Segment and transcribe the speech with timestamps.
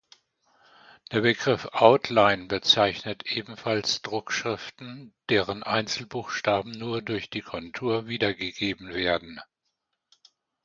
[1.11, 9.39] Der Begriff Outline bezeichnet ebenfalls Druckschriften, deren Einzelbuchstaben nur durch die Kontur wiedergegeben werden.